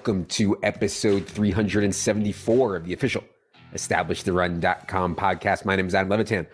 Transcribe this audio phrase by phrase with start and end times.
[0.00, 3.22] Welcome to episode 374 of the official
[3.74, 5.66] EstablishTheRun.com podcast.
[5.66, 6.46] My name is Adam Levitan.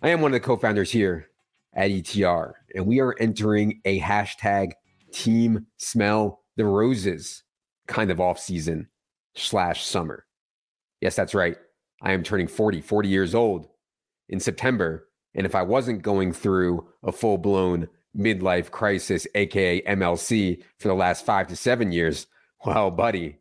[0.00, 1.28] I am one of the co-founders here
[1.74, 4.72] at ETR, and we are entering a hashtag
[5.12, 7.42] Team Smell the Roses
[7.88, 8.88] kind of off season
[9.36, 10.24] slash summer.
[11.02, 11.58] Yes, that's right.
[12.00, 13.68] I am turning 40, 40 years old
[14.30, 15.08] in September.
[15.34, 20.94] And if I wasn't going through a full blown midlife crisis, aka MLC, for the
[20.94, 22.26] last five to seven years,
[22.64, 23.38] well, buddy,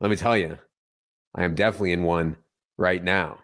[0.00, 0.58] let me tell you,
[1.34, 2.36] I am definitely in one
[2.76, 3.38] right now.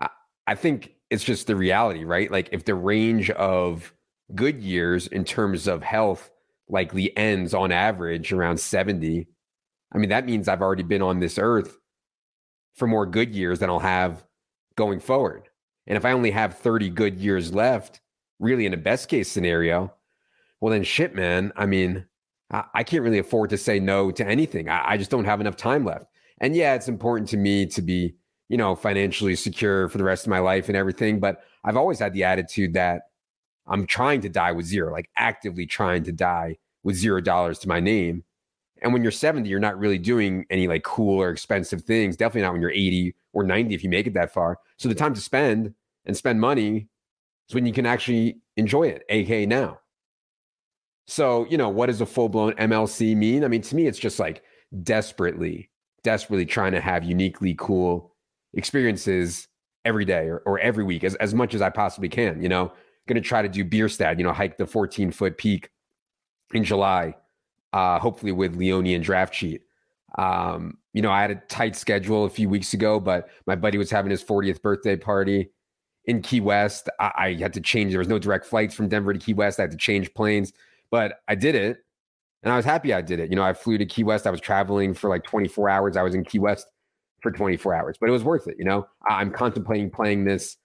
[0.00, 0.08] I,
[0.46, 2.30] I think it's just the reality, right?
[2.30, 3.92] Like if the range of
[4.34, 6.30] good years in terms of health
[6.68, 9.26] likely ends on average around 70,
[9.92, 11.78] I mean, that means I've already been on this earth
[12.76, 14.24] for more good years than I'll have
[14.76, 15.48] going forward.
[15.86, 18.00] And if I only have 30 good years left,
[18.38, 19.92] really in a best case scenario,
[20.60, 21.52] well, then shit, man.
[21.56, 22.06] I mean,
[22.52, 24.68] I, can't really afford to say no to anything.
[24.68, 26.06] I, I just don't have enough time left.
[26.38, 28.14] And yeah, it's important to me to be,
[28.48, 31.18] you know, financially secure for the rest of my life and everything.
[31.18, 33.02] But I've always had the attitude that
[33.66, 37.68] I'm trying to die with zero, like actively trying to die with zero dollars to
[37.68, 38.24] my name.
[38.82, 42.16] And when you're 70, you're not really doing any like cool or expensive things.
[42.16, 44.58] Definitely not when you're 80 or 90 if you make it that far.
[44.76, 45.72] So the time to spend
[46.04, 46.88] and spend money
[47.48, 49.78] is when you can actually enjoy it, aka now.
[51.06, 53.44] So, you know, what does a full blown MLC mean?
[53.44, 54.42] I mean, to me, it's just like
[54.82, 55.70] desperately,
[56.02, 58.14] desperately trying to have uniquely cool
[58.54, 59.48] experiences
[59.84, 62.42] every day or, or every week as, as much as I possibly can.
[62.42, 62.72] You know,
[63.08, 65.70] going to try to do Bierstadt, you know, hike the 14 foot peak
[66.52, 67.16] in July,
[67.72, 69.62] uh, hopefully with Leone and draft sheet.
[70.18, 73.78] Um, you know, I had a tight schedule a few weeks ago, but my buddy
[73.78, 75.50] was having his 40th birthday party
[76.04, 76.88] in Key West.
[77.00, 77.92] I, I, had to change.
[77.92, 79.58] There was no direct flights from Denver to Key West.
[79.58, 80.52] I had to change planes,
[80.92, 81.78] but I did it,
[82.44, 83.30] and I was happy I did it.
[83.30, 84.26] You know, I flew to Key West.
[84.26, 85.96] I was traveling for like 24 hours.
[85.96, 86.68] I was in Key West
[87.20, 88.56] for 24 hours, but it was worth it.
[88.58, 90.56] You know, I'm contemplating playing this,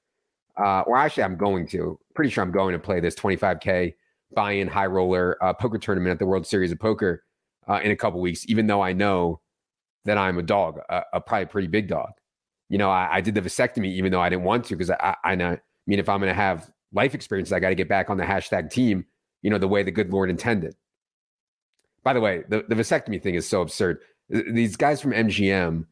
[0.63, 1.99] uh, or actually, I'm going to.
[2.13, 3.95] Pretty sure I'm going to play this 25k
[4.35, 7.23] buy-in high roller uh, poker tournament at the World Series of Poker
[7.67, 8.45] uh, in a couple weeks.
[8.47, 9.41] Even though I know
[10.05, 12.11] that I'm a dog, a, a probably pretty big dog
[12.69, 15.15] you know, I, I did the vasectomy even though I didn't want to because I,
[15.23, 18.09] I, I mean, if I'm going to have life experiences, I got to get back
[18.09, 19.05] on the hashtag team,
[19.47, 20.75] you know, the way the good Lord intended.
[22.03, 23.99] By the way, the, the vasectomy thing is so absurd.
[24.27, 25.85] These guys from MGM,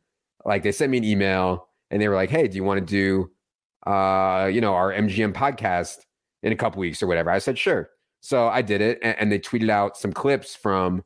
[0.43, 2.85] like they sent me an email and they were like, hey, do you want to
[2.85, 5.99] do, uh, you know, our MGM podcast
[6.43, 7.29] in a couple weeks or whatever?
[7.29, 7.91] I said, sure.
[8.19, 11.05] So I did it and, and they tweeted out some clips from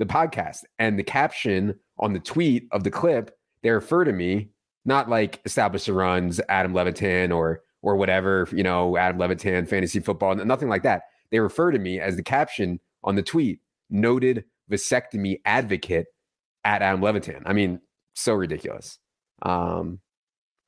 [0.00, 3.30] the podcast and the caption on the tweet of the clip,
[3.62, 4.48] they refer to me
[4.84, 10.00] not like establish the runs, Adam Levitan or or whatever, you know, Adam Levitan fantasy
[10.00, 11.02] football, nothing like that.
[11.30, 13.60] They refer to me as the caption on the tweet,
[13.90, 16.06] noted vasectomy advocate
[16.64, 17.42] at Adam Levitan.
[17.46, 17.80] I mean,
[18.14, 18.98] so ridiculous.
[19.42, 20.00] Um,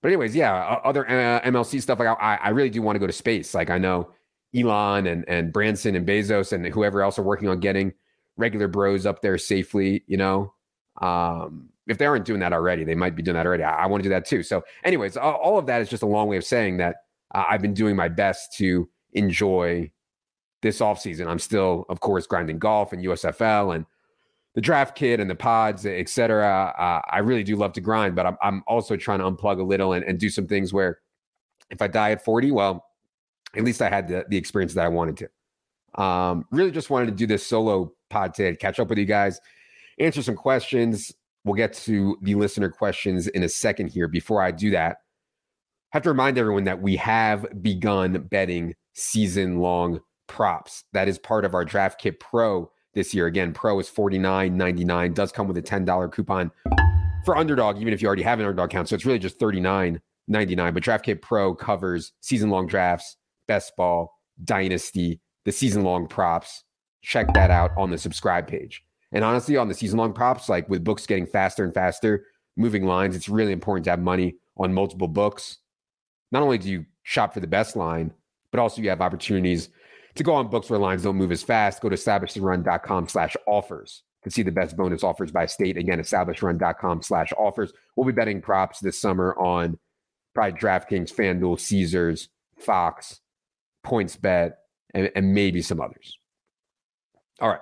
[0.03, 0.55] but anyways, yeah,
[0.85, 1.99] other uh, MLC stuff.
[1.99, 3.55] Like I, I really do want to go to space.
[3.55, 4.11] Like I know
[4.55, 7.93] Elon and and Branson and Bezos and whoever else are working on getting
[8.37, 10.05] regular bros up there safely.
[10.07, 10.55] You know,
[11.03, 13.65] um, if they aren't doing that already, they might be doing that already.
[13.65, 14.43] I, I want to do that too.
[14.43, 16.97] So, anyways, all, all, of that is just a long way of saying that
[17.35, 19.91] uh, I've been doing my best to enjoy
[20.63, 21.27] this offseason.
[21.27, 23.87] I'm still, of course, grinding golf and USFL and
[24.55, 26.75] the draft kit and the pods, et cetera.
[26.79, 29.63] Uh, I really do love to grind, but I'm, I'm also trying to unplug a
[29.63, 30.99] little and, and, do some things where
[31.71, 32.85] if I die at 40, well,
[33.57, 36.03] at least I had the, the experience that I wanted to.
[36.03, 39.41] Um, really just wanted to do this solo pod to catch up with you guys,
[40.01, 41.13] answer some questions.
[41.45, 44.09] We'll get to the listener questions in a second here.
[44.09, 44.97] Before I do that,
[45.93, 50.85] I have to remind everyone that we have begun betting season long props.
[50.93, 53.27] That is part of our Draft Kit Pro this year.
[53.27, 56.51] Again, Pro is $49.99, does come with a $10 coupon
[57.25, 58.89] for underdog, even if you already have an underdog account.
[58.89, 60.75] So it's really just $39.99.
[60.75, 63.17] But Draft Kit Pro covers season long drafts,
[63.47, 66.65] best ball, dynasty, the season long props.
[67.03, 68.83] Check that out on the subscribe page.
[69.13, 72.27] And honestly, on the season long props, like with books getting faster and faster,
[72.57, 75.59] moving lines, it's really important to have money on multiple books.
[76.33, 78.13] Not only do you shop for the best line,
[78.51, 79.71] but also you have opportunities
[80.19, 81.81] to go on books where lines don't move as fast.
[81.81, 85.77] Go to establishtheRun.com slash offers to see the best bonus offers by state.
[85.77, 87.73] Again, establishtheRun.com slash offers.
[87.97, 89.79] We'll be betting props this summer on
[90.35, 92.29] probably DraftKings, FanDuel, Caesars,
[92.59, 93.21] Fox,
[93.87, 94.53] PointsBet,
[94.95, 96.17] and, and maybe some others.
[97.41, 97.61] All right.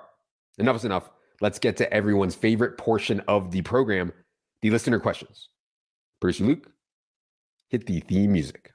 [0.57, 1.09] Enough is enough
[1.41, 4.11] let's get to everyone's favorite portion of the program
[4.61, 5.49] the listener questions.
[6.19, 6.71] Producer Luke,
[7.69, 8.71] hit the theme music.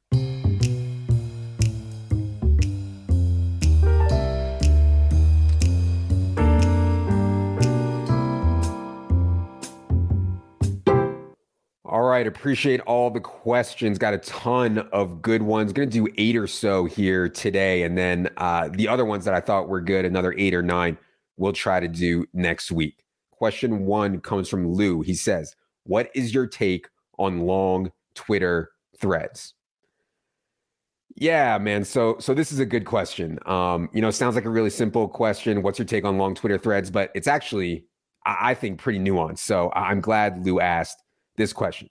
[12.13, 12.27] Right.
[12.27, 13.97] Appreciate all the questions.
[13.97, 15.73] Got a ton of good ones.
[15.73, 17.85] Going to do eight or so here today.
[17.85, 20.99] And then uh, the other ones that I thought were good, another eight or nine,
[21.39, 23.03] we'll try to do next week.
[23.31, 25.01] Question one comes from Lou.
[25.01, 26.87] He says, What is your take
[27.19, 29.55] on long Twitter threads?
[31.17, 31.85] Yeah, man.
[31.85, 33.39] So so this is a good question.
[33.47, 35.63] Um, you know, sounds like a really simple question.
[35.63, 36.91] What's your take on long Twitter threads?
[36.91, 37.87] But it's actually,
[38.27, 39.39] I think, pretty nuanced.
[39.39, 41.03] So I'm glad Lou asked
[41.37, 41.89] this question.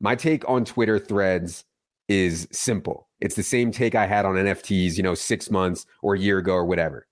[0.00, 1.64] My take on Twitter threads
[2.08, 3.08] is simple.
[3.20, 6.38] It's the same take I had on NFTs, you know, six months or a year
[6.38, 7.06] ago or whatever.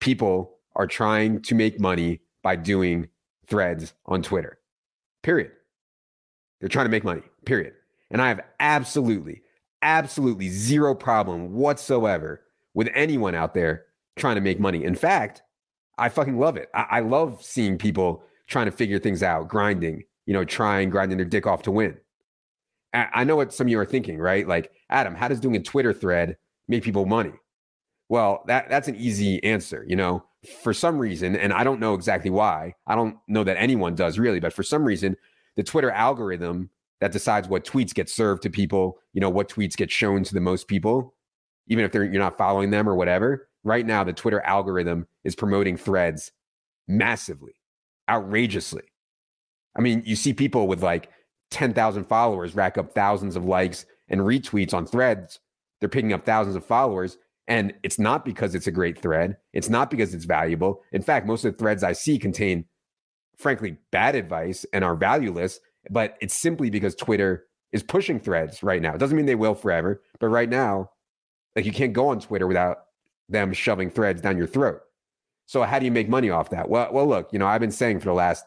[0.00, 3.08] People are trying to make money by doing
[3.46, 4.58] threads on Twitter.
[5.22, 5.52] Period.
[6.60, 7.22] They're trying to make money.
[7.44, 7.72] Period.
[8.10, 9.42] And I have absolutely
[9.82, 12.42] absolutely zero problem whatsoever
[12.74, 13.84] with anyone out there
[14.16, 14.84] trying to make money.
[14.84, 15.42] In fact,
[15.98, 16.68] I fucking love it.
[16.74, 21.18] I, I love seeing people trying to figure things out, grinding, you know, trying, grinding
[21.18, 21.96] their dick off to win.
[22.94, 24.46] I, know what some of you are thinking, right?
[24.46, 26.36] Like, Adam, how does doing a Twitter thread
[26.68, 27.32] make people money?
[28.10, 30.24] Well, that that's an easy answer, you know.
[30.62, 32.74] For some reason, and I don't know exactly why.
[32.86, 35.16] I don't know that anyone does really, but for some reason,
[35.56, 36.68] the Twitter algorithm
[37.00, 40.34] that decides what tweets get served to people, you know, what tweets get shown to
[40.34, 41.14] the most people,
[41.68, 43.48] even if they're you're not following them or whatever.
[43.64, 46.32] Right now, the Twitter algorithm is promoting threads
[46.88, 47.54] massively,
[48.10, 48.82] outrageously.
[49.76, 51.08] I mean, you see people with like
[51.50, 55.40] 10,000 followers rack up thousands of likes and retweets on threads.
[55.80, 57.18] They're picking up thousands of followers.
[57.48, 59.36] And it's not because it's a great thread.
[59.52, 60.82] It's not because it's valuable.
[60.92, 62.66] In fact, most of the threads I see contain,
[63.36, 65.58] frankly, bad advice and are valueless
[65.90, 68.94] but it's simply because Twitter is pushing threads right now.
[68.94, 70.90] It doesn't mean they will forever, but right now,
[71.56, 72.84] like you can't go on Twitter without
[73.28, 74.80] them shoving threads down your throat.
[75.46, 76.68] So how do you make money off that?
[76.68, 78.44] Well, well, look, you know, I've been saying for the last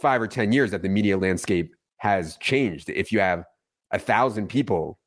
[0.00, 2.88] five or ten years that the media landscape has changed.
[2.88, 3.44] If you have
[3.90, 4.98] a thousand people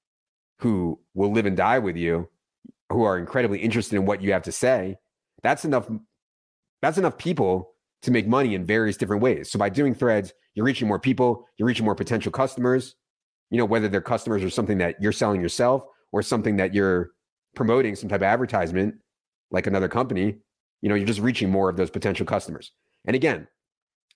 [0.60, 2.30] who will live and die with you,
[2.92, 4.98] who are incredibly interested in what you have to say,
[5.44, 5.90] that's enough.
[6.82, 7.72] That's enough people
[8.02, 9.52] to make money in various different ways.
[9.52, 12.96] So by doing threads, you're reaching more people, you're reaching more potential customers,
[13.52, 17.12] you know, whether they're customers or something that you're selling yourself or something that you're
[17.56, 18.96] promoting some type of advertisement
[19.52, 20.38] like another company,
[20.82, 22.72] you know, you're just reaching more of those potential customers.
[23.06, 23.48] And again,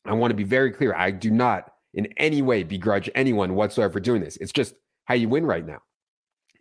[0.05, 0.93] I want to be very clear.
[0.93, 4.37] I do not in any way begrudge anyone whatsoever doing this.
[4.37, 4.75] It's just
[5.05, 5.79] how you win right now.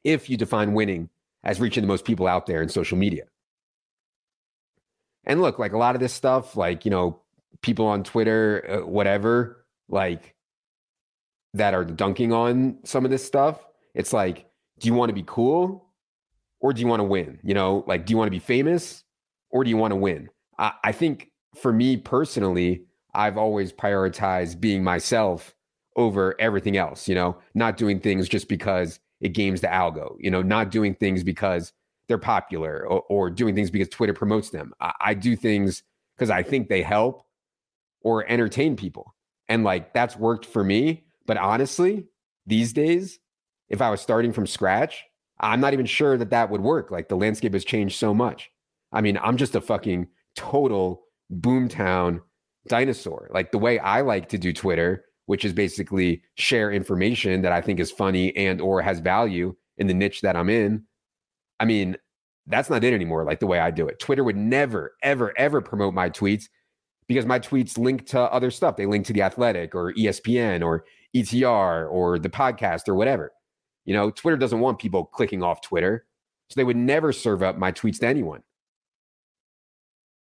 [0.03, 1.09] If you define winning
[1.43, 3.25] as reaching the most people out there in social media.
[5.25, 7.21] And look, like a lot of this stuff, like, you know,
[7.63, 10.35] people on Twitter, uh, whatever, like
[11.55, 13.65] that are dunking on some of this stuff.
[13.95, 14.47] It's like,
[14.79, 15.87] do you want to be cool
[16.61, 17.39] or do you want to win?
[17.43, 19.05] You know, like, do you want to be famous
[19.51, 20.29] or do you want to win?
[20.59, 25.55] I, I think for me personally, I've always prioritized being myself
[25.97, 30.31] over everything else, you know, not doing things just because it games the algo, you
[30.31, 31.73] know, not doing things because
[32.09, 34.73] they're popular or, or doing things because Twitter promotes them.
[34.81, 35.83] I, I do things
[36.17, 37.25] because I think they help
[38.03, 39.15] or entertain people.
[39.49, 41.05] And like that's worked for me.
[41.27, 42.07] But honestly,
[42.47, 43.19] these days,
[43.69, 45.05] if I was starting from scratch,
[45.41, 46.91] I'm not even sure that that would work.
[46.91, 48.51] Like the landscape has changed so much.
[48.93, 52.21] I mean, I'm just a fucking total boomtown
[52.69, 53.29] dinosaur.
[53.33, 57.61] Like the way I like to do Twitter, which is basically share information that I
[57.61, 60.85] think is funny and or has value in the niche that I'm in.
[61.61, 61.97] I mean,
[62.47, 63.99] that's not it anymore like the way I do it.
[63.99, 66.45] Twitter would never ever ever promote my tweets
[67.07, 68.77] because my tweets link to other stuff.
[68.77, 73.33] They link to the Athletic or ESPN or ETR or the podcast or whatever.
[73.85, 76.07] You know, Twitter doesn't want people clicking off Twitter.
[76.51, 78.43] So they would never serve up my tweets to anyone.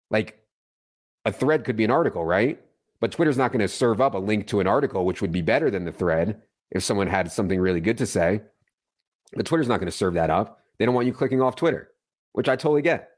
[0.10, 0.43] Like
[1.26, 2.60] a thread could be an article, right?
[3.00, 5.42] But Twitter's not going to serve up a link to an article, which would be
[5.42, 8.42] better than the thread if someone had something really good to say.
[9.34, 10.62] But Twitter's not going to serve that up.
[10.78, 11.90] They don't want you clicking off Twitter,
[12.34, 13.10] which I totally get.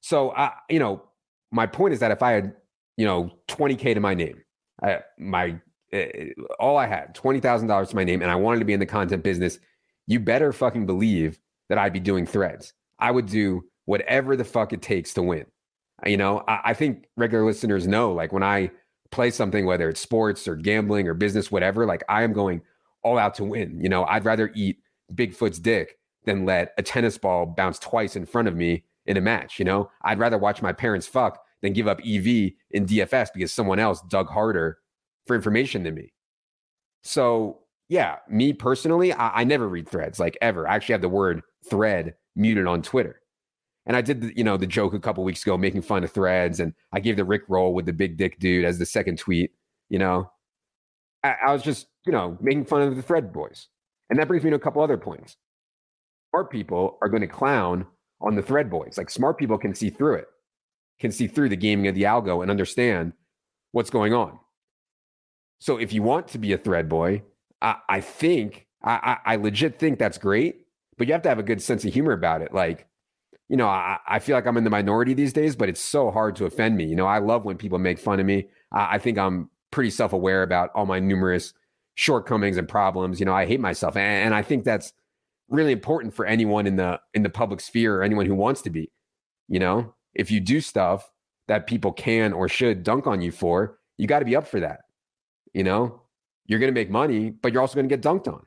[0.00, 1.02] So, I, you know,
[1.50, 2.54] my point is that if I had,
[2.96, 4.42] you know, 20K to my name,
[4.82, 5.60] I, my,
[5.92, 6.04] uh,
[6.60, 9.22] all I had, $20,000 to my name, and I wanted to be in the content
[9.22, 9.58] business,
[10.06, 11.38] you better fucking believe
[11.68, 12.72] that I'd be doing threads.
[12.98, 15.46] I would do whatever the fuck it takes to win.
[16.06, 18.70] You know, I, I think regular listeners know, like when I
[19.10, 22.60] play something, whether it's sports or gambling or business, whatever, like I am going
[23.02, 23.80] all out to win.
[23.80, 24.78] You know, I'd rather eat
[25.14, 29.20] Bigfoot's dick than let a tennis ball bounce twice in front of me in a
[29.20, 29.58] match.
[29.58, 33.52] You know, I'd rather watch my parents fuck than give up EV in DFS because
[33.52, 34.78] someone else dug harder
[35.26, 36.12] for information than me.
[37.02, 40.68] So, yeah, me personally, I, I never read threads like ever.
[40.68, 43.20] I actually have the word thread muted on Twitter.
[43.88, 46.12] And I did, the, you know, the joke a couple weeks ago, making fun of
[46.12, 49.18] threads, and I gave the Rick roll with the big dick dude as the second
[49.18, 49.52] tweet.
[49.88, 50.30] You know,
[51.24, 53.68] I, I was just, you know, making fun of the thread boys.
[54.10, 55.36] And that brings me to a couple other points.
[56.30, 57.86] Smart people are going to clown
[58.20, 58.98] on the thread boys.
[58.98, 60.28] Like smart people can see through it,
[61.00, 63.14] can see through the gaming of the algo and understand
[63.72, 64.38] what's going on.
[65.60, 67.22] So if you want to be a thread boy,
[67.62, 70.66] I, I think I, I, I legit think that's great,
[70.98, 72.52] but you have to have a good sense of humor about it.
[72.52, 72.86] Like,
[73.48, 76.10] you know, I, I feel like I'm in the minority these days, but it's so
[76.10, 76.84] hard to offend me.
[76.84, 78.48] You know, I love when people make fun of me.
[78.72, 81.54] I, I think I'm pretty self aware about all my numerous
[81.94, 83.20] shortcomings and problems.
[83.20, 84.92] You know, I hate myself, and, and I think that's
[85.48, 88.70] really important for anyone in the in the public sphere or anyone who wants to
[88.70, 88.90] be.
[89.48, 91.10] You know, if you do stuff
[91.48, 94.60] that people can or should dunk on you for, you got to be up for
[94.60, 94.80] that.
[95.54, 96.02] You know,
[96.46, 98.44] you're going to make money, but you're also going to get dunked on.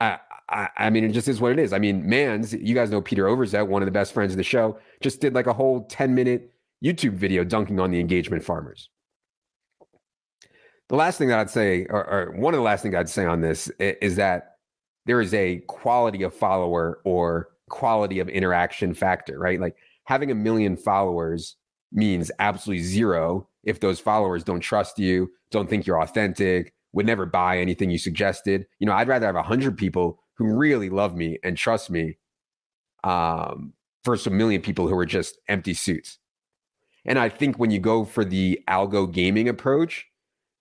[0.00, 1.72] I, I, I mean, it just is what it is.
[1.72, 4.42] I mean, Mans, you guys know Peter Overzet, one of the best friends of the
[4.42, 6.52] show, just did like a whole 10 minute
[6.84, 8.88] YouTube video dunking on the engagement farmers.
[10.88, 13.24] The last thing that I'd say, or, or one of the last things I'd say
[13.24, 14.56] on this is that
[15.06, 19.60] there is a quality of follower or quality of interaction factor, right?
[19.60, 21.56] Like having a million followers
[21.92, 27.26] means absolutely zero if those followers don't trust you, don't think you're authentic, would never
[27.26, 28.66] buy anything you suggested.
[28.78, 32.18] You know, I'd rather have 100 people who really love me and trust me
[33.04, 33.72] um,
[34.04, 36.18] versus a million people who are just empty suits.
[37.04, 40.06] And I think when you go for the algo gaming approach,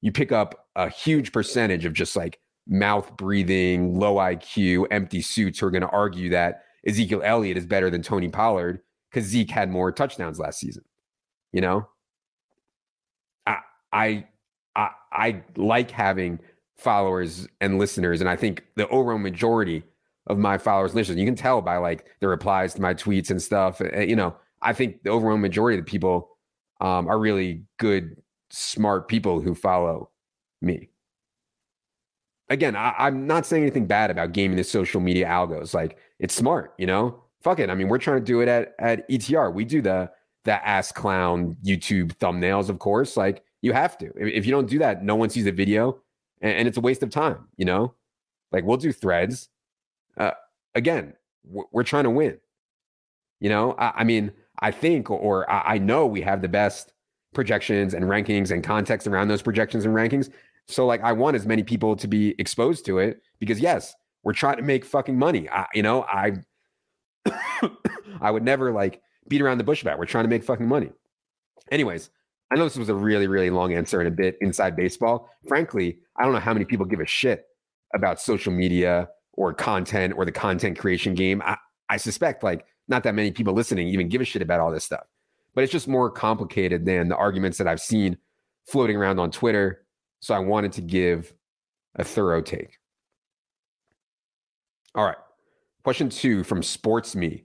[0.02, 5.60] you pick up a huge percentage of just like mouth breathing, low IQ, empty suits
[5.60, 9.52] who are going to argue that Ezekiel Elliott is better than Tony Pollard because Zeke
[9.52, 10.84] had more touchdowns last season.
[11.52, 11.90] You know,
[13.46, 13.58] I,
[13.92, 14.28] I
[14.76, 16.40] I, I like having
[16.78, 19.84] followers and listeners, and I think the overall majority
[20.28, 23.42] of my followers listeners, you can tell by like the replies to my tweets and
[23.42, 23.82] stuff.
[23.82, 26.30] Eh, you know, I think the overall majority of the people
[26.80, 28.16] um, are really good,
[28.50, 30.10] smart people who follow
[30.62, 30.90] me.
[32.50, 35.74] Again, I, am not saying anything bad about gaming the social media algos.
[35.74, 37.24] Like it's smart, you know.
[37.42, 37.70] Fuck it.
[37.70, 39.54] I mean, we're trying to do it at at ETR.
[39.54, 40.12] We do the
[40.46, 43.16] the ass clown YouTube thumbnails, of course.
[43.16, 44.12] Like you have to.
[44.16, 46.00] If you don't do that, no one sees the video,
[46.42, 47.48] and, it's a waste of time.
[47.58, 47.94] You know,
[48.52, 49.50] like we'll do threads.
[50.18, 50.32] Uh,
[50.76, 51.14] again,
[51.44, 52.38] we're trying to win.
[53.40, 56.94] You know, I, I mean, I think or I, I know we have the best
[57.34, 60.30] projections and rankings and context around those projections and rankings.
[60.68, 64.34] So, like, I want as many people to be exposed to it because, yes, we're
[64.34, 65.50] trying to make fucking money.
[65.50, 66.34] I, you know, I,
[68.22, 69.98] I would never like beat around the bush about.
[69.98, 70.92] We're trying to make fucking money.
[71.72, 72.10] Anyways,
[72.52, 75.30] I know this was a really, really long answer and a bit inside baseball.
[75.48, 77.46] Frankly, I don't know how many people give a shit
[77.94, 81.42] about social media or content or the content creation game.
[81.46, 81.58] I,
[81.90, 84.84] I suspect like not that many people listening even give a shit about all this
[84.84, 85.06] stuff.
[85.54, 88.18] But it's just more complicated than the arguments that I've seen
[88.66, 89.86] floating around on Twitter.
[90.20, 91.34] So I wanted to give
[91.96, 92.78] a thorough take.
[94.96, 95.18] All right.
[95.84, 97.44] Question two from Sports Me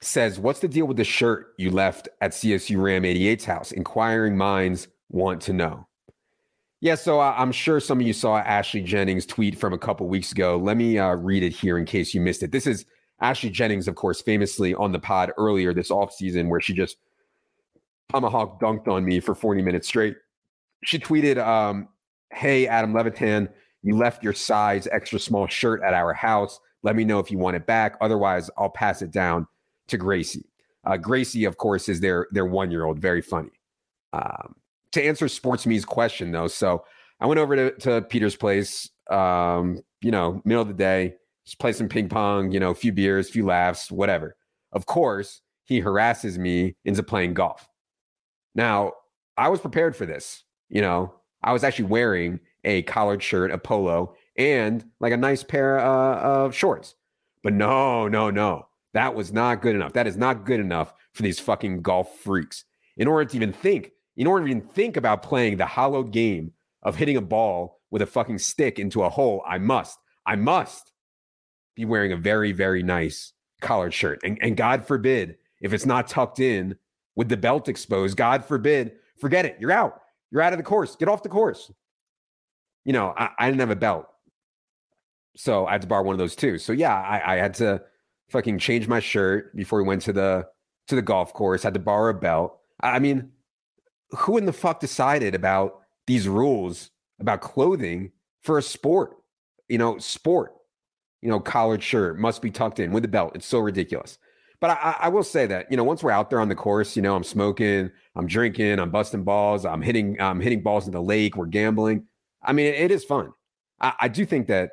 [0.00, 3.72] says, What's the deal with the shirt you left at CSU Ram 88's house?
[3.72, 5.86] Inquiring minds want to know.
[6.80, 10.08] Yeah, so uh, I'm sure some of you saw Ashley Jennings' tweet from a couple
[10.08, 10.56] weeks ago.
[10.56, 12.52] Let me uh, read it here in case you missed it.
[12.52, 12.86] This is
[13.20, 16.96] Ashley Jennings, of course, famously on the pod earlier this offseason, where she just
[18.12, 20.16] tomahawk dunked on me for 40 minutes straight.
[20.84, 21.88] She tweeted, um,
[22.32, 23.48] Hey, Adam Levitan,
[23.82, 26.60] you left your size extra small shirt at our house.
[26.84, 27.96] Let me know if you want it back.
[28.00, 29.48] Otherwise, I'll pass it down
[29.88, 30.48] to Gracie.
[30.84, 32.98] Uh, Gracie, of course, is their their one year old.
[32.98, 33.50] Very funny.
[34.12, 34.54] Um,
[34.92, 36.84] to answer Sports Me's question, though, so
[37.20, 38.88] I went over to, to Peter's place.
[39.10, 41.14] Um, you know, middle of the day,
[41.44, 42.52] just play some ping pong.
[42.52, 44.36] You know, a few beers, a few laughs, whatever.
[44.72, 47.68] Of course, he harasses me into playing golf.
[48.54, 48.92] Now,
[49.36, 50.44] I was prepared for this.
[50.68, 55.42] You know, I was actually wearing a collared shirt, a polo, and like a nice
[55.42, 56.94] pair uh, of shorts.
[57.42, 58.67] But no, no, no.
[58.94, 59.92] That was not good enough.
[59.92, 62.64] That is not good enough for these fucking golf freaks.
[62.96, 66.52] In order to even think, in order to even think about playing the hollow game
[66.82, 70.92] of hitting a ball with a fucking stick into a hole, I must, I must
[71.76, 74.20] be wearing a very, very nice collared shirt.
[74.24, 76.76] And, and God forbid, if it's not tucked in
[77.14, 79.56] with the belt exposed, God forbid, forget it.
[79.60, 80.00] You're out.
[80.30, 80.96] You're out of the course.
[80.96, 81.70] Get off the course.
[82.84, 84.06] You know, I, I didn't have a belt.
[85.36, 86.58] So I had to borrow one of those too.
[86.58, 87.82] So yeah, I, I had to
[88.30, 90.46] fucking changed my shirt before we went to the
[90.88, 91.62] to the golf course.
[91.62, 92.58] Had to borrow a belt.
[92.80, 93.30] I mean,
[94.10, 99.16] who in the fuck decided about these rules about clothing for a sport?
[99.68, 100.54] You know, sport.
[101.20, 103.32] You know, collared shirt must be tucked in with a belt.
[103.34, 104.18] It's so ridiculous.
[104.60, 106.96] But I, I will say that you know, once we're out there on the course,
[106.96, 110.92] you know, I'm smoking, I'm drinking, I'm busting balls, I'm hitting, I'm hitting balls in
[110.92, 111.36] the lake.
[111.36, 112.06] We're gambling.
[112.42, 113.32] I mean, it, it is fun.
[113.80, 114.72] I, I do think that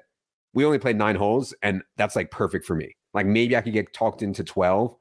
[0.53, 2.95] we only played nine holes, and that's like perfect for me.
[3.15, 4.93] Like maybe I could get talked into 12,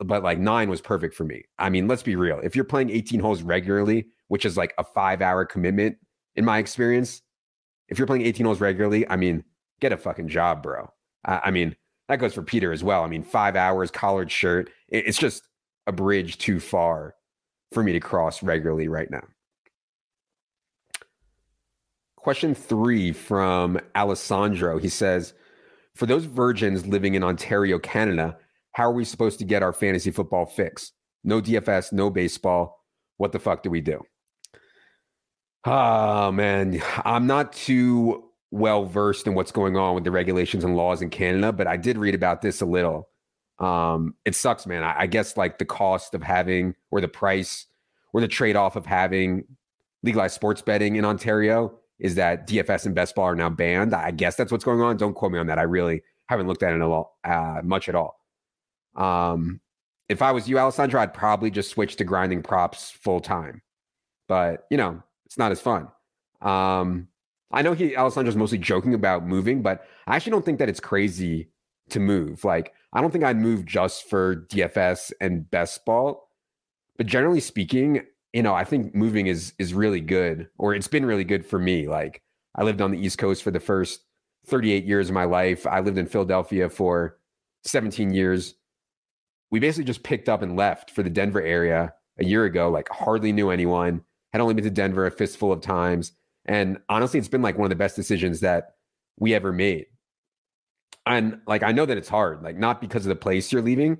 [0.00, 1.44] but like nine was perfect for me.
[1.58, 2.40] I mean, let's be real.
[2.42, 5.98] If you're playing 18 holes regularly, which is like a five hour commitment
[6.34, 7.20] in my experience,
[7.88, 9.44] if you're playing 18 holes regularly, I mean,
[9.80, 10.90] get a fucking job, bro.
[11.26, 11.76] I, I mean,
[12.08, 13.04] that goes for Peter as well.
[13.04, 14.70] I mean, five hours, collared shirt.
[14.88, 15.46] It, it's just
[15.86, 17.14] a bridge too far
[17.70, 19.24] for me to cross regularly right now.
[22.16, 24.78] Question three from Alessandro.
[24.78, 25.34] He says,
[25.96, 28.36] For those virgins living in Ontario, Canada,
[28.72, 30.92] how are we supposed to get our fantasy football fix?
[31.24, 32.84] No DFS, no baseball.
[33.16, 34.02] What the fuck do we do?
[35.64, 36.82] Oh, man.
[37.04, 41.08] I'm not too well versed in what's going on with the regulations and laws in
[41.08, 43.08] Canada, but I did read about this a little.
[43.58, 44.84] Um, it sucks, man.
[44.84, 47.66] I, I guess like the cost of having or the price
[48.12, 49.44] or the trade off of having
[50.02, 53.94] legalized sports betting in Ontario is that DFS and best ball are now banned.
[53.94, 54.96] I guess that's what's going on.
[54.96, 55.58] Don't quote me on that.
[55.58, 58.20] I really haven't looked at it a lot, uh, much at all.
[58.94, 59.60] Um,
[60.08, 63.62] if I was you, Alessandro, I'd probably just switch to grinding props full time.
[64.28, 65.88] But you know, it's not as fun.
[66.40, 67.08] Um,
[67.50, 70.80] I know he Alessandro's mostly joking about moving, but I actually don't think that it's
[70.80, 71.50] crazy
[71.90, 72.44] to move.
[72.44, 76.28] Like, I don't think I'd move just for DFS and best ball.
[76.96, 78.02] But generally speaking,
[78.36, 81.58] you know, I think moving is is really good, or it's been really good for
[81.58, 81.88] me.
[81.88, 82.22] Like,
[82.54, 84.02] I lived on the East Coast for the first
[84.46, 85.66] 38 years of my life.
[85.66, 87.18] I lived in Philadelphia for
[87.64, 88.54] 17 years.
[89.50, 92.88] We basically just picked up and left for the Denver area a year ago, like
[92.90, 94.02] hardly knew anyone,
[94.32, 96.12] had only been to Denver a fistful of times
[96.46, 98.76] and honestly, it's been like one of the best decisions that
[99.18, 99.86] we ever made.
[101.04, 103.98] And like, I know that it's hard, like, not because of the place you're leaving,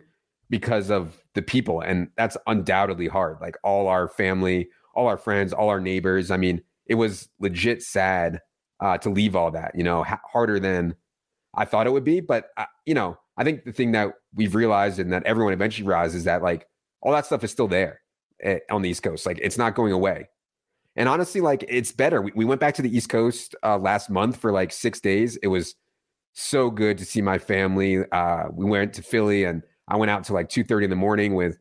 [0.50, 1.80] because of the people.
[1.80, 3.38] And that's undoubtedly hard.
[3.40, 6.30] Like, all our family, all our friends, all our neighbors.
[6.30, 8.40] I mean, it was legit sad
[8.80, 10.94] uh, to leave all that, you know, ha- harder than
[11.54, 12.20] I thought it would be.
[12.20, 15.86] But, uh, you know, I think the thing that we've realized and that everyone eventually
[15.86, 16.66] realizes is that like
[17.02, 18.00] all that stuff is still there
[18.42, 19.26] eh, on the East Coast.
[19.26, 20.28] Like, it's not going away.
[20.96, 22.22] And honestly, like it's better.
[22.22, 25.36] We, we went back to the East Coast uh, last month for like six days.
[25.36, 25.74] It was
[26.32, 28.04] so good to see my family.
[28.10, 31.34] Uh, we went to Philly and I went out to like 2.30 in the morning
[31.34, 31.58] with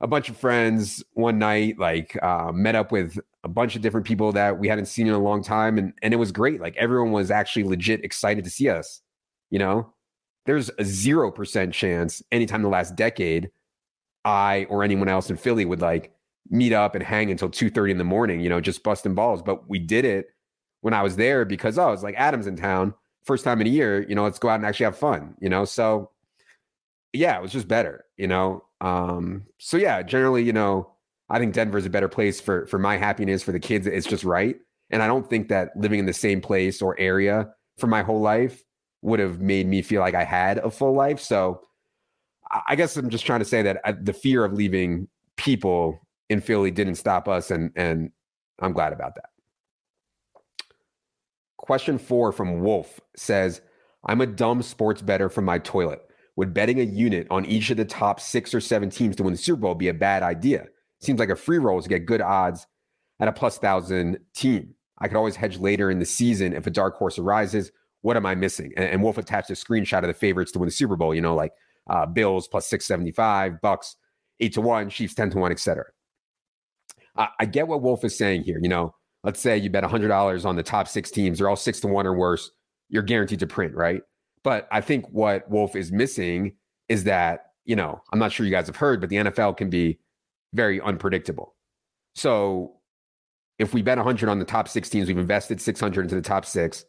[0.00, 4.06] a bunch of friends one night, like uh, met up with a bunch of different
[4.06, 5.78] people that we hadn't seen in a long time.
[5.78, 6.60] And, and it was great.
[6.60, 9.00] Like everyone was actually legit excited to see us.
[9.50, 9.92] You know,
[10.46, 13.50] there's a 0% chance anytime in the last decade,
[14.24, 16.12] I or anyone else in Philly would like
[16.50, 19.42] meet up and hang until 2.30 in the morning, you know, just busting balls.
[19.42, 20.28] But we did it
[20.80, 23.70] when I was there because, oh, it's like Adam's in town, first time in a
[23.70, 25.64] year, you know, let's go out and actually have fun, you know?
[25.64, 26.10] So
[27.14, 28.64] yeah, it was just bettor, you know?
[28.80, 30.90] Um, so yeah, generally, you know,
[31.30, 33.86] I think Denver is a better place for, for my happiness, for the kids.
[33.86, 34.56] It's just right.
[34.90, 37.48] And I don't think that living in the same place or area
[37.78, 38.62] for my whole life
[39.02, 41.20] would have made me feel like I had a full life.
[41.20, 41.62] So
[42.68, 46.40] I guess I'm just trying to say that uh, the fear of leaving people in
[46.40, 48.10] Philly didn't stop us, and and
[48.60, 49.30] I'm glad about that.
[51.56, 53.60] Question four from Wolf says,
[54.06, 56.02] "I'm a dumb sports better from my toilet.
[56.36, 59.32] Would betting a unit on each of the top six or seven teams to win
[59.32, 60.66] the Super Bowl be a bad idea?
[61.00, 62.66] Seems like a free roll to get good odds
[63.20, 64.74] at a plus thousand team.
[64.98, 67.70] I could always hedge later in the season if a dark horse arises.
[68.02, 70.66] What am I missing?" And, and Wolf attached a screenshot of the favorites to win
[70.66, 71.14] the Super Bowl.
[71.14, 71.52] You know, like
[71.88, 73.96] uh, Bills plus six seventy five, Bucks
[74.40, 75.84] eight to one, Chiefs ten to one, etc.
[77.16, 78.58] I, I get what Wolf is saying here.
[78.60, 81.80] You know, let's say you bet $100 on the top six teams, they're all six
[81.80, 82.50] to one or worse.
[82.88, 84.02] You're guaranteed to print, right?
[84.44, 86.52] But I think what Wolf is missing
[86.88, 89.70] is that, you know, I'm not sure you guys have heard, but the NFL can
[89.70, 89.98] be
[90.52, 91.56] very unpredictable.
[92.14, 92.76] So
[93.58, 96.44] if we bet 100 on the top six teams, we've invested 600 into the top
[96.44, 96.84] six,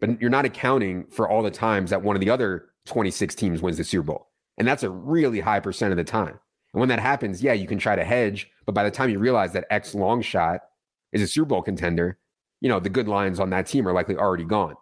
[0.00, 3.60] but you're not accounting for all the times that one of the other 26 teams
[3.60, 4.28] wins the Super Bowl.
[4.56, 6.38] And that's a really high percent of the time.
[6.72, 9.18] And when that happens, yeah, you can try to hedge, but by the time you
[9.18, 10.60] realize that X long shot
[11.12, 12.18] is a Super Bowl contender,
[12.60, 14.74] you know, the good lines on that team are likely already gone.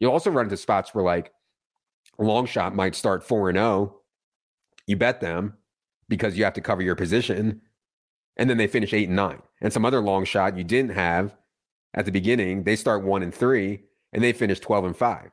[0.00, 1.32] You'll also run into spots where like
[2.18, 3.96] a long shot might start 4 and 0.
[4.86, 5.54] You bet them
[6.08, 7.60] because you have to cover your position
[8.36, 9.42] and then they finish 8 and 9.
[9.60, 11.34] And some other long shot you didn't have
[11.94, 13.82] at the beginning, they start 1 and 3
[14.12, 15.30] and they finish 12 and 5.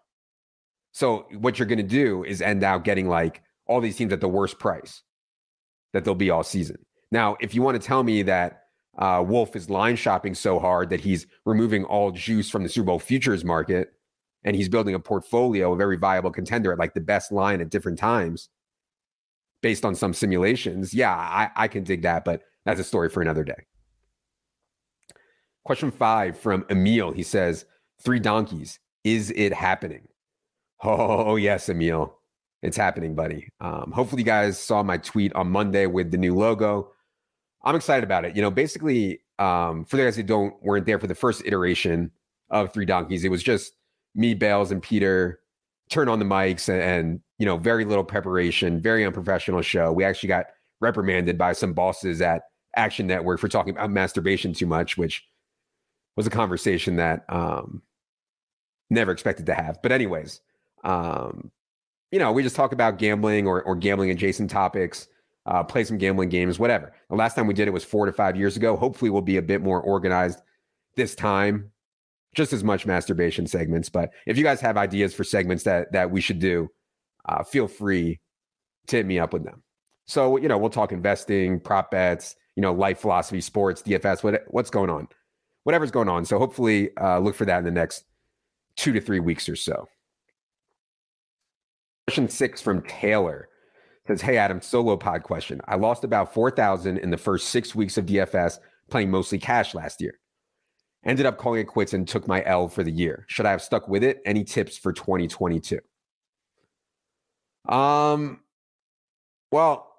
[0.94, 4.22] So what you're going to do is end out getting like all these teams at
[4.22, 5.02] the worst price
[5.92, 6.78] that they'll be all season.
[7.12, 8.64] Now, if you want to tell me that
[8.98, 12.86] uh, Wolf is line shopping so hard that he's removing all juice from the Super
[12.88, 13.94] Bowl futures market
[14.44, 17.70] and he's building a portfolio, of every viable contender at like the best line at
[17.70, 18.50] different times
[19.64, 23.22] based on some simulations, yeah, I, I can dig that, but that's a story for
[23.22, 23.66] another day.
[25.64, 27.12] Question five from Emil.
[27.14, 27.66] He says,
[28.04, 28.80] Three donkeys.
[29.04, 30.08] Is it happening?
[30.84, 32.14] Oh, yes, Emil.
[32.62, 33.50] It's happening, buddy.
[33.60, 36.92] Um, hopefully, you guys saw my tweet on Monday with the new logo.
[37.64, 38.36] I'm excited about it.
[38.36, 42.12] You know, basically, um, for guys who don't weren't there for the first iteration
[42.50, 43.74] of Three Donkeys, it was just
[44.16, 45.40] me, Bales, and Peter
[45.90, 49.92] turn on the mics and, and you know, very little preparation, very unprofessional show.
[49.92, 50.48] We actually got
[50.80, 52.44] reprimanded by some bosses at
[52.76, 55.28] Action Network for talking about masturbation too much, which
[56.16, 57.82] was a conversation that um,
[58.90, 59.82] never expected to have.
[59.82, 60.42] But anyways,
[60.84, 61.52] um,
[62.12, 65.08] you know, we just talk about gambling or, or gambling adjacent topics,
[65.46, 66.94] uh, play some gambling games, whatever.
[67.10, 68.78] The last time we did it was four to five years ago.
[68.78, 70.40] Hopefully, we'll be a bit more organized
[70.96, 71.72] this time.
[72.34, 76.10] Just as much masturbation segments, but if you guys have ideas for segments that that
[76.10, 76.68] we should do,
[77.26, 78.20] uh, feel free
[78.88, 79.62] to hit me up with them.
[80.06, 84.44] So you know, we'll talk investing, prop bets, you know, life philosophy, sports, DFS, what
[84.48, 85.08] what's going on,
[85.64, 86.26] whatever's going on.
[86.26, 88.06] So hopefully, uh, look for that in the next
[88.76, 89.88] two to three weeks or so.
[92.08, 93.48] Question six from Taylor
[94.08, 95.62] says, Hey, Adam, solo pod question.
[95.68, 100.02] I lost about 4,000 in the first six weeks of DFS playing mostly cash last
[100.02, 100.20] year.
[101.06, 103.26] Ended up calling it quits and took my L for the year.
[103.28, 104.22] Should I have stuck with it?
[104.26, 105.80] Any tips for 2022?
[107.68, 108.40] Um,
[109.52, 109.90] well,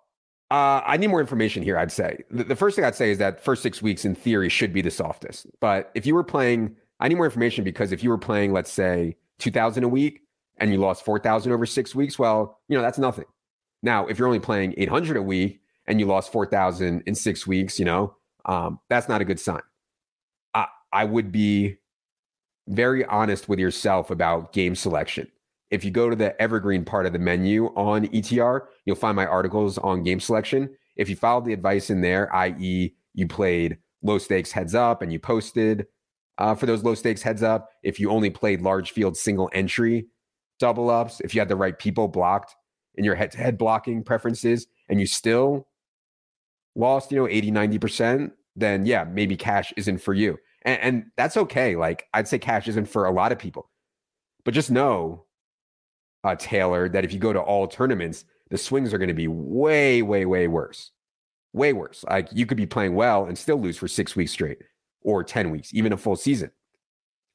[0.51, 2.25] uh, I need more information here, I'd say.
[2.31, 4.83] The, the first thing I'd say is that first six weeks in theory should be
[4.83, 5.47] the softest.
[5.61, 8.73] But if you were playing I need more information because if you were playing, let's
[8.73, 10.21] say, 2000 a week
[10.59, 13.27] and you lost 4000 over six weeks, well, you know, that's nothing.
[13.83, 17.79] Now, if you're only playing 800 a week and you lost 4000 in six weeks,
[17.79, 19.61] you know, um, that's not a good sign.
[20.95, 21.77] I, would be
[22.69, 25.29] very honest with yourself about game selection.
[25.71, 29.27] If you go to the evergreen part of the menu on ETR, you'll find my
[29.27, 30.71] articles on game selection.
[30.97, 35.13] If you followed the advice in there, i.e., you played low stakes heads up and
[35.13, 35.87] you posted
[36.39, 37.71] uh, for those low stakes heads up.
[37.83, 40.07] If you only played large field single entry
[40.61, 42.55] double ups, if you had the right people blocked
[42.95, 45.67] in your head to head blocking preferences and you still
[46.77, 50.39] lost, you know, 80, 90%, then yeah, maybe cash isn't for you.
[50.65, 51.77] And, and that's okay.
[51.77, 53.71] Like I'd say cash isn't for a lot of people.
[54.45, 55.25] But just know,
[56.23, 59.29] uh, Taylor, that if you go to all tournaments, the swings are going to be
[59.29, 60.91] way, way, way worse.
[61.53, 62.05] Way worse.
[62.09, 64.59] Like you could be playing well and still lose for six weeks straight
[65.03, 66.51] or 10 weeks, even a full season.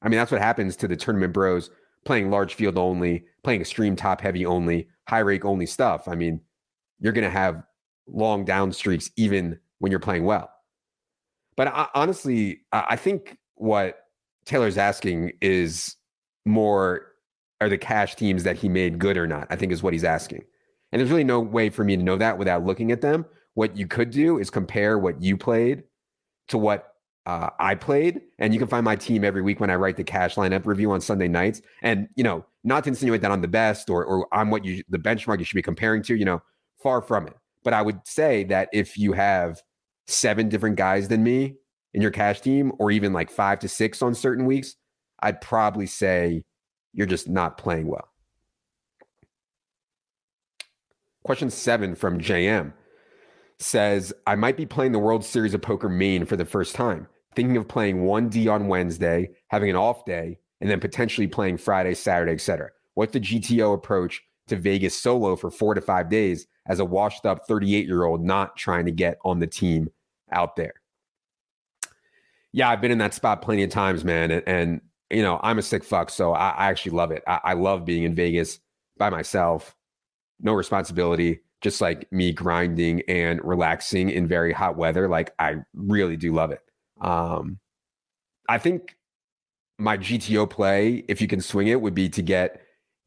[0.02, 1.70] I mean, that's what happens to the tournament bros
[2.04, 6.08] playing large field only, playing extreme top heavy only, high rake only stuff.
[6.08, 6.40] I mean,
[6.98, 7.62] you're going to have
[8.06, 10.50] long down streaks even when you're playing well.
[11.60, 13.98] But I, honestly, I think what
[14.46, 15.94] Taylor's asking is
[16.46, 17.08] more
[17.60, 19.46] are the cash teams that he made good or not?
[19.50, 20.42] I think is what he's asking.
[20.90, 23.26] And there's really no way for me to know that without looking at them.
[23.52, 25.82] What you could do is compare what you played
[26.48, 26.94] to what
[27.26, 30.02] uh, I played, and you can find my team every week when I write the
[30.02, 31.60] cash lineup review on Sunday nights.
[31.82, 34.82] And you know, not to insinuate that I'm the best or or I'm what you
[34.88, 36.16] the benchmark you should be comparing to.
[36.16, 36.42] You know,
[36.82, 37.34] far from it.
[37.64, 39.60] But I would say that if you have
[40.10, 41.56] seven different guys than me
[41.94, 44.76] in your cash team, or even like five to six on certain weeks,
[45.22, 46.44] I'd probably say
[46.92, 48.08] you're just not playing well.
[51.24, 52.72] Question seven from JM
[53.58, 57.06] says, I might be playing the World Series of Poker main for the first time,
[57.34, 61.94] thinking of playing 1D on Wednesday, having an off day, and then potentially playing Friday,
[61.94, 62.70] Saturday, etc.
[62.94, 67.26] What's the GTO approach to Vegas solo for four to five days as a washed
[67.26, 69.90] up 38 year old not trying to get on the team
[70.32, 70.74] out there?
[72.52, 74.30] Yeah, I've been in that spot plenty of times, man.
[74.30, 76.10] And, and you know, I'm a sick fuck.
[76.10, 77.22] So I, I actually love it.
[77.26, 78.58] I, I love being in Vegas
[78.98, 79.74] by myself,
[80.40, 85.08] no responsibility just like me grinding and relaxing in very hot weather.
[85.08, 86.60] Like I really do love it.
[87.00, 87.58] Um,
[88.48, 88.96] I think
[89.78, 92.60] my GTO play, if you can swing it, would be to get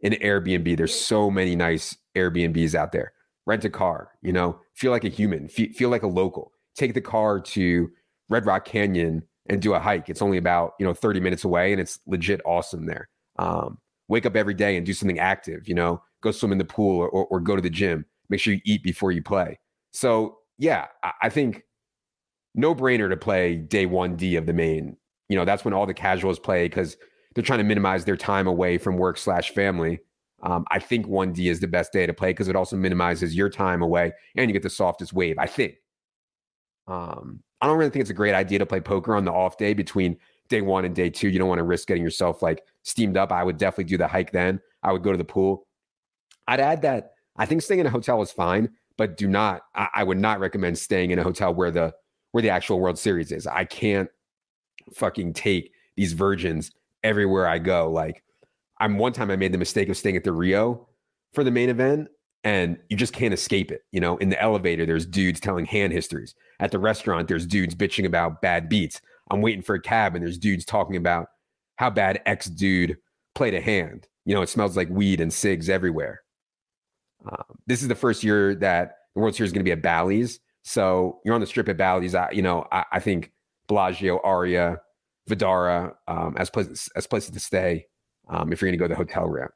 [0.04, 0.78] an Airbnb.
[0.78, 3.14] There's so many nice Airbnbs out there.
[3.46, 6.52] Rent a car, you know, feel like a human, feel, feel like a local.
[6.76, 7.90] Take the car to
[8.30, 10.10] Red Rock Canyon and do a hike.
[10.10, 13.10] It's only about, you know, 30 minutes away and it's legit awesome there.
[13.38, 16.66] Um, wake up every day and do something active, you know, go swim in the
[16.66, 19.60] pool or, or, or go to the gym make sure you eat before you play.
[19.92, 20.88] So yeah,
[21.22, 21.64] I think
[22.56, 24.98] no brainer to play day one D of the main.
[25.30, 26.98] You know, that's when all the casuals play because
[27.34, 30.00] they're trying to minimize their time away from work slash family.
[30.44, 33.50] Um, I think 1D is the best day to play because it also minimizes your
[33.50, 35.76] time away and you get the softest wave, I think.
[36.88, 39.58] Um, I don't really think it's a great idea to play poker on the off
[39.58, 40.18] day between
[40.50, 41.30] day one and day two.
[41.30, 43.32] You don't want to risk getting yourself like steamed up.
[43.32, 44.60] I would definitely do the hike then.
[44.84, 45.66] I would go to the pool.
[46.48, 49.62] I'd add that I think staying in a hotel is fine, but do not.
[49.76, 51.94] I, I would not recommend staying in a hotel where the
[52.32, 53.48] where the actual World Series is.
[53.48, 54.10] I can't
[54.94, 56.72] fucking take these virgins
[57.04, 57.92] everywhere I go.
[57.92, 58.24] Like,
[58.80, 60.88] I'm one time I made the mistake of staying at the Rio
[61.34, 62.10] for the main event,
[62.44, 63.84] and you just can't escape it.
[63.92, 66.36] You know, in the elevator, there's dudes telling hand histories.
[66.60, 69.02] At the restaurant, there's dudes bitching about bad beats.
[69.32, 71.28] I'm waiting for a cab, and there's dudes talking about
[71.78, 72.98] how bad X dude
[73.36, 74.08] played a hand.
[74.26, 76.22] You know, it smells like weed and cigs everywhere.
[77.30, 79.82] Um, this is the first year that the World Series is going to be at
[79.82, 80.40] Bally's.
[80.64, 82.16] So you're on the strip at Bally's.
[82.16, 83.32] I, you know, I, I think
[83.68, 84.80] Bellagio, Aria,
[85.30, 87.86] Vdara um, as places as places to stay
[88.30, 89.54] um, if you're going to go the hotel route.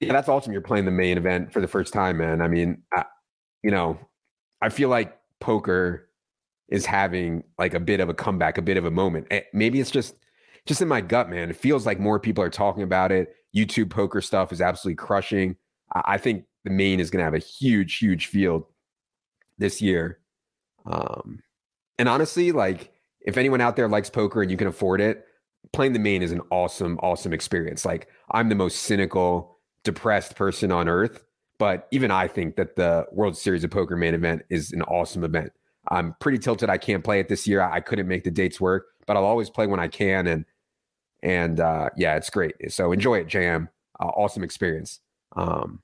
[0.00, 0.52] Yeah, that's awesome.
[0.52, 2.42] You're playing the main event for the first time, man.
[2.42, 3.04] I mean, I,
[3.62, 3.98] you know,
[4.60, 6.08] I feel like poker
[6.68, 9.26] is having like a bit of a comeback, a bit of a moment.
[9.30, 10.14] Eh, maybe it's just
[10.66, 11.50] just in my gut, man.
[11.50, 13.34] It feels like more people are talking about it.
[13.54, 15.56] YouTube poker stuff is absolutely crushing.
[15.92, 18.64] I think the main is going to have a huge, huge field
[19.58, 20.18] this year.
[20.86, 21.40] Um,
[21.98, 25.26] and honestly, like if anyone out there likes poker and you can afford it,
[25.72, 27.84] playing the main is an awesome, awesome experience.
[27.84, 29.53] Like I'm the most cynical,
[29.84, 31.24] depressed person on earth,
[31.58, 35.24] but even I think that the World Series of Poker main event is an awesome
[35.24, 35.52] event.
[35.88, 36.70] I'm pretty tilted.
[36.70, 37.60] I can't play it this year.
[37.60, 40.26] I couldn't make the dates work, but I'll always play when I can.
[40.26, 40.44] And
[41.22, 42.54] and uh, yeah, it's great.
[42.68, 43.68] So enjoy it, Jam.
[44.00, 45.00] Uh, awesome experience.
[45.36, 45.80] Um,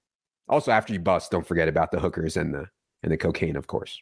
[0.49, 2.67] also, after you bust, don't forget about the hookers and the
[3.03, 4.01] and the cocaine, of course.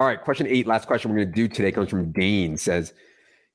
[0.00, 0.66] All right, question eight.
[0.66, 2.56] Last question we're going to do today comes from Dane.
[2.56, 2.94] Says,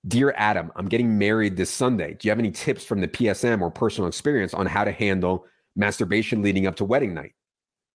[0.08, 2.14] "Dear Adam, I'm getting married this Sunday.
[2.14, 5.46] Do you have any tips from the PSM or personal experience on how to handle
[5.76, 7.34] masturbation leading up to wedding night?"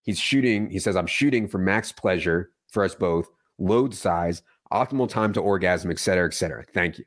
[0.03, 0.69] He's shooting.
[0.69, 5.41] He says, "I'm shooting for max pleasure for us both, load size, optimal time to
[5.41, 6.63] orgasm, et cetera, et cetera.
[6.63, 7.05] Thank you."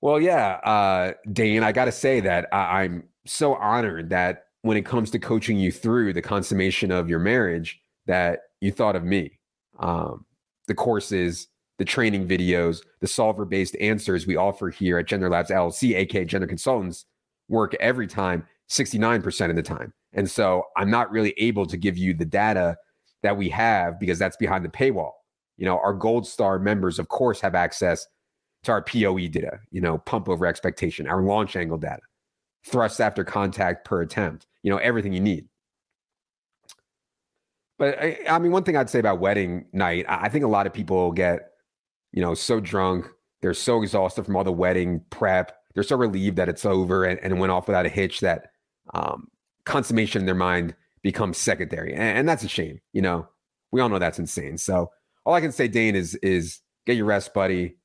[0.00, 4.76] Well, yeah, uh, Dane, I got to say that I- I'm so honored that when
[4.76, 9.04] it comes to coaching you through the consummation of your marriage, that you thought of
[9.04, 9.38] me.
[9.78, 10.24] Um,
[10.68, 11.48] the courses,
[11.80, 16.26] the training videos, the solver based answers we offer here at Gender Labs LLC, aka
[16.26, 17.06] Gender Consultants,
[17.48, 19.90] work every time, 69% of the time.
[20.12, 22.76] And so I'm not really able to give you the data
[23.22, 25.12] that we have because that's behind the paywall.
[25.56, 28.06] You know, our Gold Star members, of course, have access
[28.64, 32.02] to our POE data, you know, pump over expectation, our launch angle data,
[32.66, 35.48] thrust after contact per attempt, you know, everything you need.
[37.78, 40.66] But I, I, mean, one thing I'd say about wedding night, I think a lot
[40.66, 41.49] of people get,
[42.12, 43.06] you know, so drunk.
[43.42, 45.56] They're so exhausted from all the wedding prep.
[45.74, 48.48] They're so relieved that it's over and, and went off without a hitch that
[48.92, 49.28] um,
[49.64, 51.92] consummation in their mind becomes secondary.
[51.92, 52.80] And, and that's a shame.
[52.92, 53.28] You know,
[53.72, 54.58] we all know that's insane.
[54.58, 54.90] So
[55.24, 57.76] all I can say, Dane, is is get your rest, buddy.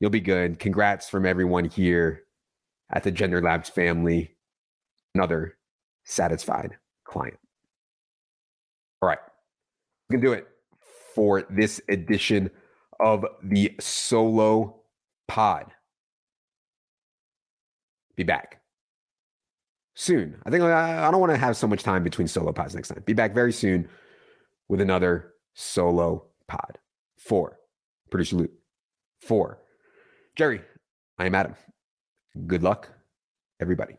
[0.00, 0.58] You'll be good.
[0.58, 2.22] Congrats from everyone here
[2.92, 4.36] at the Gender Labs family.
[5.14, 5.56] Another
[6.04, 7.38] satisfied client.
[9.00, 9.18] All right.
[10.08, 10.46] We can do it
[11.14, 12.50] for this edition
[13.00, 14.80] of the solo
[15.26, 15.72] pod.
[18.16, 18.60] Be back
[19.94, 20.36] soon.
[20.46, 22.88] I think uh, I, don't want to have so much time between solo pods next
[22.88, 23.02] time.
[23.04, 23.88] Be back very soon
[24.68, 26.78] with another solo pod.
[27.18, 27.58] Four,
[28.10, 28.52] producer Luke.
[29.20, 29.58] Four,
[30.36, 30.60] Jerry.
[31.18, 31.54] I am Adam.
[32.46, 32.88] Good luck,
[33.60, 33.96] everybody.